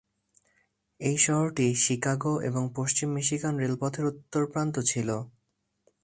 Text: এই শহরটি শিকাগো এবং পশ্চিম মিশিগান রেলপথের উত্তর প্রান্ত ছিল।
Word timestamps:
এই 0.99 1.17
শহরটি 1.17 1.67
শিকাগো 1.83 2.33
এবং 2.41 2.63
পশ্চিম 2.75 3.07
মিশিগান 3.11 3.55
রেলপথের 3.57 4.05
উত্তর 4.05 4.41
প্রান্ত 4.45 4.75
ছিল। 4.91 5.09